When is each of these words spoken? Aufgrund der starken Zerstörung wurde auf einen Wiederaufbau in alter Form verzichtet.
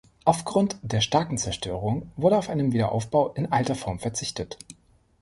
Aufgrund 0.25 0.77
der 0.81 0.99
starken 0.99 1.37
Zerstörung 1.37 2.11
wurde 2.17 2.35
auf 2.39 2.49
einen 2.49 2.71
Wiederaufbau 2.71 3.33
in 3.33 3.51
alter 3.51 3.75
Form 3.75 3.99
verzichtet. 3.99 4.57